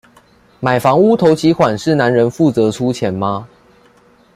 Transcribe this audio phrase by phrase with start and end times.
[0.59, 3.47] 買房屋頭期款是男人負責出錢嗎？